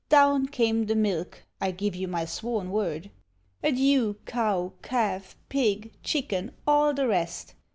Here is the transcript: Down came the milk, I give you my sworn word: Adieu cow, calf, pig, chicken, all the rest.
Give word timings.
Down 0.09 0.47
came 0.47 0.87
the 0.87 0.95
milk, 0.95 1.43
I 1.61 1.69
give 1.69 1.95
you 1.95 2.07
my 2.07 2.25
sworn 2.25 2.71
word: 2.71 3.11
Adieu 3.63 4.15
cow, 4.25 4.73
calf, 4.81 5.35
pig, 5.47 5.93
chicken, 6.01 6.53
all 6.65 6.91
the 6.95 7.07
rest. 7.07 7.53